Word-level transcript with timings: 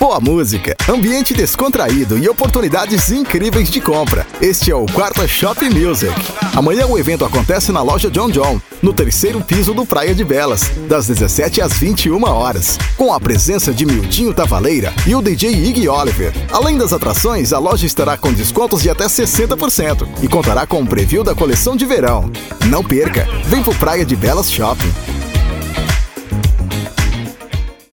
boa 0.00 0.18
música, 0.18 0.74
ambiente 0.88 1.34
descontraído 1.34 2.16
e 2.16 2.26
oportunidades 2.26 3.10
incríveis 3.10 3.70
de 3.70 3.82
compra. 3.82 4.26
Este 4.40 4.70
é 4.70 4.74
o 4.74 4.86
Quarta 4.86 5.28
Shop 5.28 5.62
Music. 5.68 6.14
Amanhã 6.56 6.86
o 6.86 6.98
evento 6.98 7.22
acontece 7.22 7.70
na 7.70 7.82
loja 7.82 8.10
John 8.10 8.30
John, 8.30 8.58
no 8.80 8.94
terceiro 8.94 9.42
piso 9.42 9.74
do 9.74 9.84
Praia 9.84 10.14
de 10.14 10.24
Belas, 10.24 10.70
das 10.88 11.06
17 11.06 11.60
às 11.60 11.74
21 11.74 12.24
horas, 12.24 12.78
com 12.96 13.12
a 13.12 13.20
presença 13.20 13.74
de 13.74 13.84
Mildinho 13.84 14.32
Tavaleira 14.32 14.90
e 15.06 15.14
o 15.14 15.20
DJ 15.20 15.50
Iggy 15.50 15.86
Oliver. 15.86 16.32
Além 16.50 16.78
das 16.78 16.94
atrações, 16.94 17.52
a 17.52 17.58
loja 17.58 17.84
estará 17.84 18.16
com 18.16 18.32
descontos 18.32 18.80
de 18.80 18.88
até 18.88 19.04
60% 19.04 20.08
e 20.22 20.28
contará 20.28 20.66
com 20.66 20.80
um 20.80 20.86
preview 20.86 21.22
da 21.22 21.34
coleção 21.34 21.76
de 21.76 21.84
verão. 21.84 22.32
Não 22.70 22.82
perca, 22.82 23.28
vem 23.44 23.62
pro 23.62 23.74
Praia 23.74 24.06
de 24.06 24.16
Belas 24.16 24.50
Shopping. 24.50 25.19